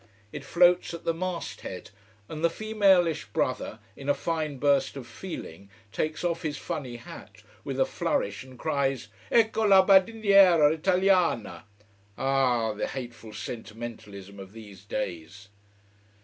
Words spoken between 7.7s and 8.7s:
a flourish and